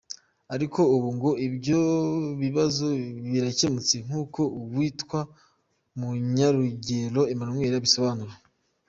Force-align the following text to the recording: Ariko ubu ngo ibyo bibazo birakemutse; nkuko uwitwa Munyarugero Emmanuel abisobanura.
Ariko 0.55 0.79
ubu 0.95 1.07
ngo 1.15 1.29
ibyo 1.47 1.81
bibazo 2.41 2.87
birakemutse; 3.31 3.95
nkuko 4.05 4.41
uwitwa 4.61 5.19
Munyarugero 5.97 7.21
Emmanuel 7.33 7.73
abisobanura. 7.79 8.33